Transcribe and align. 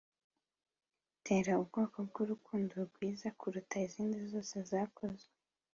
'tera 1.21 1.51
ubwoko 1.61 1.97
bwurukundo 2.07 2.75
rwiza 2.89 3.27
kuruta 3.39 3.75
izindi 3.87 4.17
zose 4.31 4.55
zakozwe 4.69 5.33